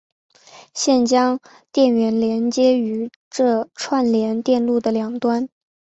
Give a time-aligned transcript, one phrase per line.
[0.73, 1.39] 现将
[1.71, 5.47] 电源连接于这串联电路的两端。